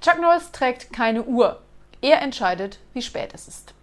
[0.00, 1.60] Chuck Norris trägt keine Uhr.
[2.00, 3.74] Er entscheidet, wie spät es ist.